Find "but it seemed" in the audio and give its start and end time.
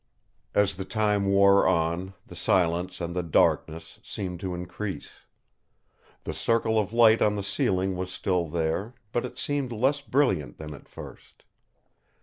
9.11-9.71